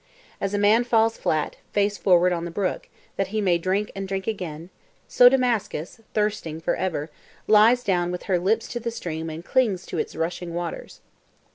[0.41, 4.07] As a man falls flat, face forward on the brook, that he may drink and
[4.07, 4.71] drink again,
[5.07, 7.11] so Damascus, thirsting for ever,
[7.45, 11.01] lies down with her lips to the stream and clings to its rushing waters.